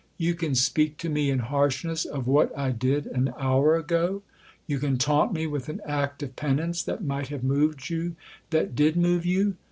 [0.27, 4.23] "You can speak to me in harshness of what I did an hour ago?
[4.65, 8.15] You can taunt me with an act of penance that might have moved you
[8.49, 9.57] that did move you